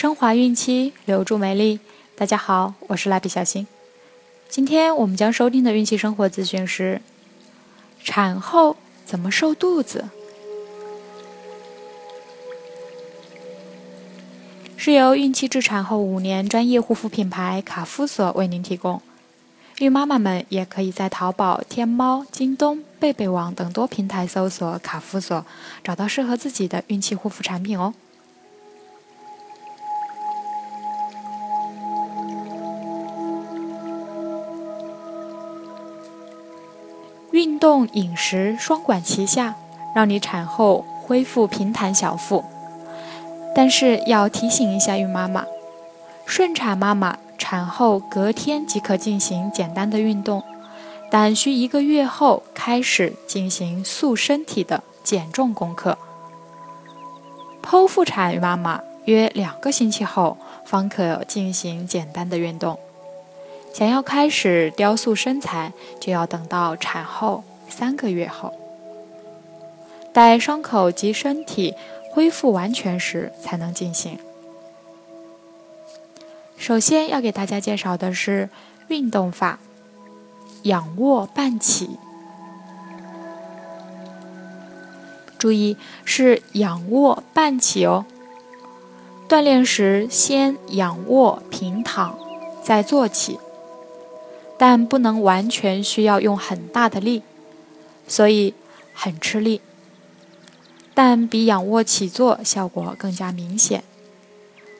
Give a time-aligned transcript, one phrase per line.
[0.00, 1.78] 升华孕期，留住美丽。
[2.16, 3.66] 大家好，我是蜡笔小新。
[4.48, 7.02] 今天我们将收听的孕期生活资讯是：
[8.02, 10.06] 产后怎么瘦肚子？
[14.78, 19.02] 是由孕期至产后五年专业护肤品牌卡夫索为您提供。
[19.80, 25.44] 孕妈妈们也可以在淘宝、天猫、京东、贝贝网等多平台搜索“卡夫索”，
[25.84, 27.92] 找到适合自己的孕期护肤产品哦。
[37.40, 39.54] 运动、饮食双管齐下，
[39.94, 42.44] 让你产后恢复平坦小腹。
[43.54, 45.46] 但是要提醒一下孕妈妈，
[46.26, 50.42] 顺产妈妈产后隔天即可进行简单的运动，
[51.10, 55.96] 但需一个月后开始进行塑身体的减重功课。
[57.62, 60.36] 剖腹产孕妈妈约两个星期后
[60.66, 62.78] 方可进行简单的运动。
[63.72, 68.52] 想要开始雕塑身材，就要等到产后三个月后，
[70.12, 71.74] 待伤口及身体。
[72.12, 74.18] 恢复完全时才能进行。
[76.56, 78.48] 首先要给大家介绍的是
[78.88, 79.60] 运动法——
[80.64, 81.90] 仰卧半起。
[85.38, 88.04] 注意是仰卧半起哦。
[89.28, 92.18] 锻炼时先仰卧平躺，
[92.64, 93.38] 再坐起，
[94.62, 97.22] 但不能完全需要用很大的力，
[98.06, 98.52] 所以
[98.92, 99.62] 很吃力。
[100.92, 103.82] 但比仰卧起坐效果更加明显。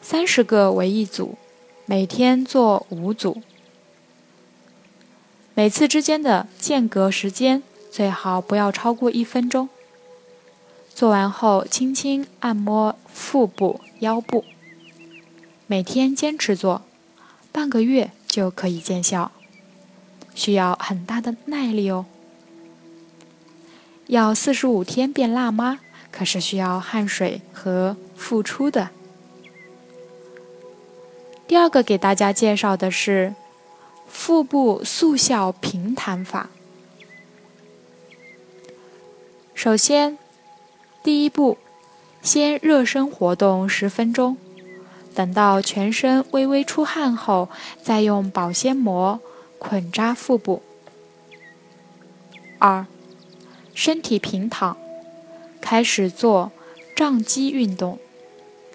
[0.00, 1.36] 三十个为一组，
[1.86, 3.42] 每天做五组，
[5.54, 9.68] 每次之间的间隔时间最好不要超过一分钟。
[10.94, 14.44] 做完后轻轻按摩腹部、腰部。
[15.66, 16.82] 每天坚持做，
[17.50, 19.32] 半个月就可以见效，
[20.34, 22.06] 需要很大的耐力哦。
[24.08, 25.80] 要四十五天变辣妈。
[26.16, 28.90] 可是需要汗水和付出的。
[31.48, 33.34] 第二个给大家介绍的是
[34.06, 36.50] 腹部速效平弹法。
[39.54, 40.16] 首先，
[41.02, 41.58] 第一步，
[42.22, 44.36] 先热身活动十分钟，
[45.16, 47.48] 等到全身微微出汗后，
[47.82, 49.20] 再用保鲜膜
[49.66, 50.62] 捆扎腹部。
[52.58, 52.86] 二，
[53.72, 54.76] 身体平躺。
[55.60, 56.52] 开始做
[56.94, 57.98] 胀肌运动，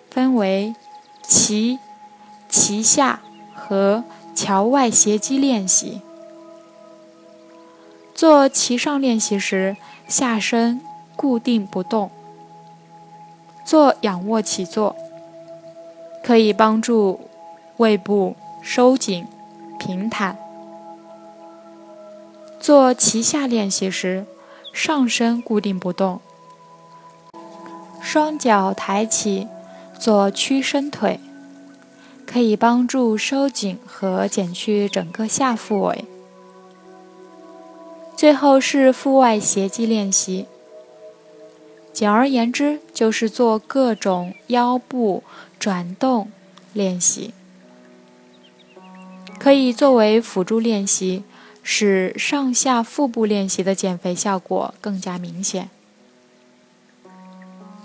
[0.09, 0.73] 分为
[1.23, 1.77] 脐、
[2.50, 3.22] 脐下
[3.53, 6.01] 和桥外斜肌练习。
[8.16, 9.77] 做脐上练习时，
[10.07, 10.81] 下身
[11.16, 12.09] 固定不动。
[13.63, 14.95] 做仰卧起坐，
[16.23, 17.29] 可以帮助
[17.77, 19.27] 胃部收紧
[19.77, 20.49] 平坦。
[22.59, 24.25] 做脐下练习时，
[24.74, 26.20] 上身固定不动。
[28.02, 29.47] 双脚抬起，
[29.97, 31.19] 做屈伸腿，
[32.25, 36.06] 可以帮助收紧和减去整个下腹围。
[38.16, 40.46] 最后是腹外斜肌练习，
[41.94, 45.24] 简而言之就是做各种腰部
[45.58, 46.30] 转动
[46.74, 47.34] 练习，
[49.40, 51.24] 可以作为辅助练习，
[51.72, 55.69] 使上下腹部练习的减肥效果更加明显。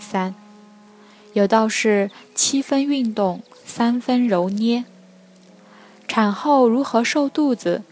[0.00, 0.34] 三，
[1.34, 4.86] 有道是七分运动，三分揉捏。
[6.08, 7.82] 产后如何瘦肚子？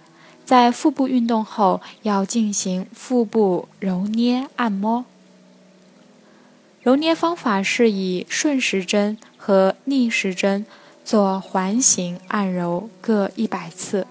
[0.47, 5.05] 在腹部运动后，要进行腹部揉捏按摩。
[6.83, 10.65] 揉捏方法是以顺时针和逆时针
[11.05, 14.07] 做环形按揉各一百次，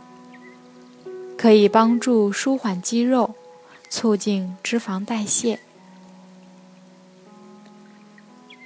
[1.41, 3.33] 可以帮助舒缓肌肉，
[3.89, 5.59] 促进脂肪代谢。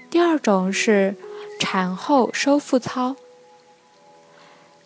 [0.09, 1.15] 第二种是
[1.57, 3.15] 产后收腹操，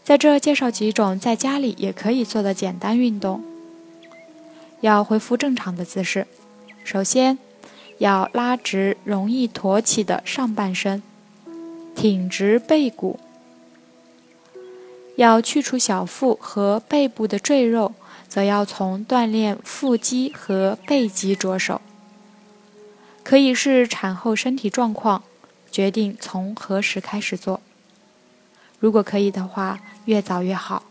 [0.04, 3.44] 在这介绍几种在家里也可以做的简单运动。
[4.82, 6.28] 要恢复正常的姿势，
[6.84, 7.40] 首先
[7.98, 11.02] 要拉直容易驼起的上半身，
[11.96, 13.20] 挺直背骨。
[15.20, 17.94] 要去除小腹和背部的赘肉，
[18.30, 21.82] 则要从锻炼腹肌和背肌着手。
[23.22, 25.24] 可以视产后身体状况，
[25.70, 27.60] 决定从何时开始做。
[28.80, 30.84] 如果可以的话，越早越好。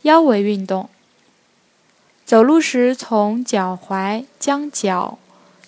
[0.00, 0.88] 腰围运动，
[2.24, 5.18] 走路时从脚踝将脚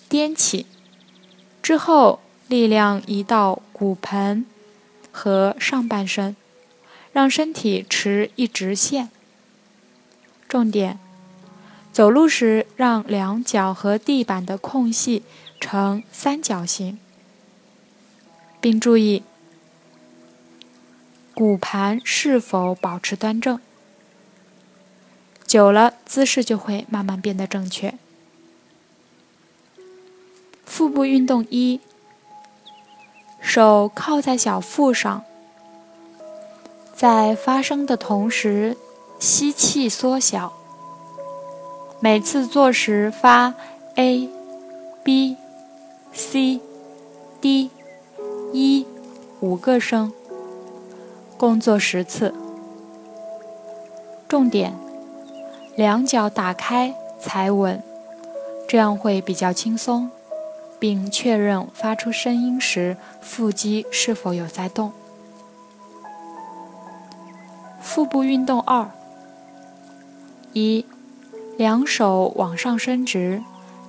[0.09, 0.65] 踮起，
[1.61, 4.47] 之后力量移到骨盆
[5.13, 6.35] 和上半身，
[7.13, 9.09] 让身体持一直线。
[10.49, 10.99] 重点：
[11.93, 15.23] 走路时让两脚和地板的空隙
[15.59, 16.99] 呈三角形，
[18.59, 19.23] 并注意
[21.33, 23.59] 骨盘是否保持端正。
[25.45, 27.93] 久了，姿势就会慢慢变得正确。
[30.65, 31.79] 腹部运动一：
[33.43, 35.23] 手靠在小腹上，
[36.95, 38.77] 在发声的同时
[39.19, 40.53] 吸气缩小。
[41.99, 43.53] 每次做时发
[43.95, 44.29] a、
[45.03, 45.37] b、
[46.13, 46.61] c、
[47.41, 47.69] d、
[48.53, 48.87] e
[49.41, 50.11] 五个声，
[51.37, 52.33] 共做十次。
[54.27, 54.73] 重点。
[55.75, 57.81] 两脚打开才稳，
[58.67, 60.09] 这样会比较轻松，
[60.83, 64.91] 并确认发出声音时腹肌是否有在动。
[67.79, 68.91] 腹部运动二：
[70.51, 70.85] 一，
[71.55, 73.41] 两手往上伸直，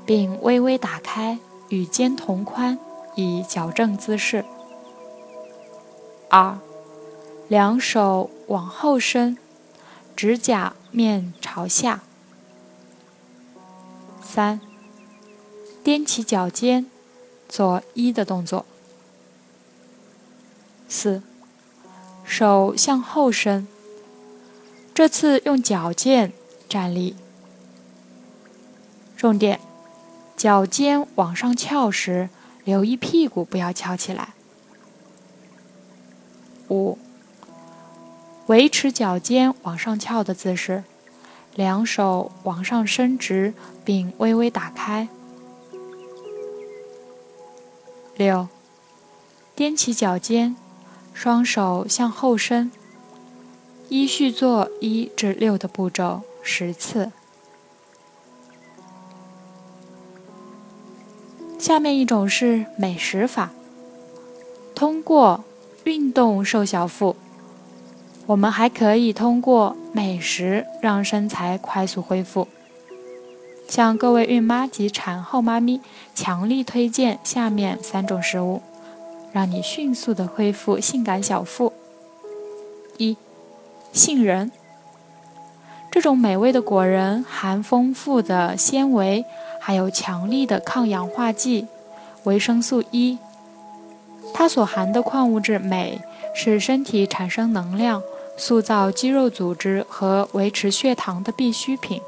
[0.06, 2.78] 并微微打开，与肩同宽，
[3.16, 4.44] 以矫正姿势。
[6.30, 6.56] 二，
[7.48, 9.36] 两手往后伸。
[10.14, 12.02] 指甲面朝下。
[14.22, 14.60] 三，
[15.84, 16.86] 踮起脚尖，
[17.46, 18.64] 做一的动作。
[20.88, 21.22] 四，
[22.24, 23.68] 手向后伸，
[24.94, 26.32] 这次用脚尖
[26.68, 27.14] 站立。
[29.16, 29.60] 重点，
[30.36, 32.30] 脚尖往上翘时，
[32.64, 34.30] 留意屁股不要翘起来。
[36.68, 36.98] 五。
[38.46, 40.84] 维持脚尖往上翘的姿势，
[41.54, 43.54] 两手往上伸直
[43.86, 45.08] 并微微打开。
[48.16, 48.48] 六，
[49.56, 50.54] 踮起脚尖，
[51.12, 52.70] 双手向后伸，
[53.88, 57.10] 依序做一至六的步骤十次。
[61.58, 63.50] 下面一种是美食法，
[64.74, 65.42] 通过
[65.84, 67.16] 运动瘦小腹。
[68.26, 72.48] 我们还可以通过美食让身材快速恢复。
[73.68, 75.80] 向各位孕妈及产后妈咪
[76.14, 78.62] 强力推荐下面三种食物，
[79.32, 81.72] 让你迅速的恢复性感小腹。
[82.98, 83.16] 一、
[83.92, 84.52] 杏仁。
[85.90, 89.24] 这种美味的果仁含丰富的纤维，
[89.60, 91.66] 还有强力的抗氧化剂
[92.24, 93.18] 维生素 E。
[94.32, 96.00] 它所含的矿物质镁，
[96.34, 98.02] 使身体产生能量。
[98.36, 102.02] 塑造肌肉组织和维持血糖的必需品。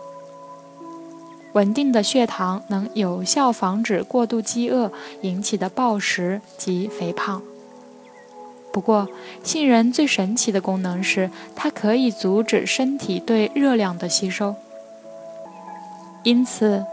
[1.56, 4.92] 稳定的血糖能有效防止过度饥饿
[5.22, 7.40] 引起的暴食及肥胖。
[8.70, 9.08] 不过，
[9.42, 14.54] 杏仁最神奇的功能是，它可以阻止身体对热量的吸收。
[16.24, 16.84] 因此，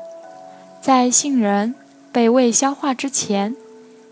[0.79, 1.75] 在杏仁
[2.13, 3.57] 被胃消化之前，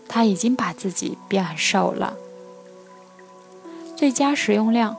[0.06, 2.12] 它已经把自己变瘦了。
[3.96, 4.94] 最佳食用量。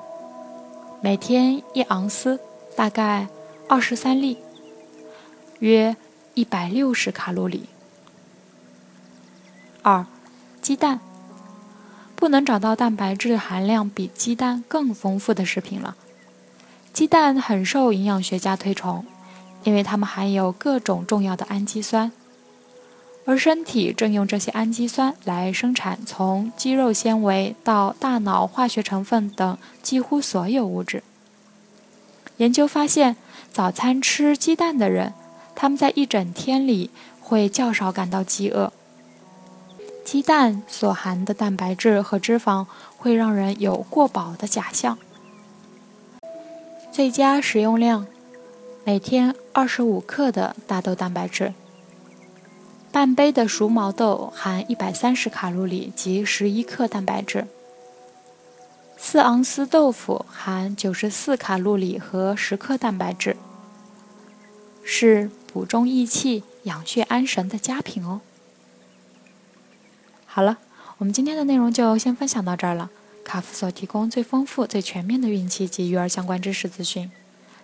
[0.99, 2.39] 每天一盎司，
[2.75, 3.27] 大概
[3.67, 4.37] 二十三粒，
[5.63, 5.95] 约
[6.33, 7.69] 一百六十卡路里。
[9.81, 10.05] 二，
[10.61, 10.99] 鸡蛋，
[12.17, 15.95] 不能找到蛋白质含量比鸡蛋更丰富的食品了。
[16.91, 19.05] 鸡蛋很受营养学家推崇，
[19.63, 22.11] 因为它们含有各种重要的氨基酸，
[23.25, 29.57] 而身体正用这些氨基酸来生产从肌肉纤维到大脑化学成分等。
[29.81, 31.01] 几乎所有物质。
[32.35, 33.15] 研究发现，
[33.49, 35.13] 早餐吃鸡蛋的人，
[35.63, 36.89] 他们在一整天里
[37.21, 38.73] 会较少感到饥饿。
[40.03, 42.67] 鸡蛋所含的蛋白质和脂肪
[42.97, 44.97] 会让人有过饱的假象。
[46.91, 48.05] 最佳食用量：
[48.83, 51.53] 每天二十五克的大豆蛋白质。
[52.91, 57.47] 半杯的熟毛豆含一百三十卡路里及十一克蛋白质。
[58.97, 63.37] 四盎司豆腐含九十四卡路里和十克蛋白质，
[64.83, 68.21] 是补中益气、养血安神的佳品哦。
[70.25, 70.57] 好了，
[70.97, 72.89] 我们今天的内容就先分享到这儿了。
[73.23, 77.11] 卡夫所提供最丰富、最全面的孕期及育儿相关知识资讯。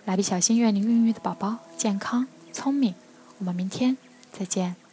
[0.04, 2.94] 蜡笔小新愿您孕育的宝宝健康聪明。
[3.38, 3.98] 我们明天
[4.32, 4.89] 再见。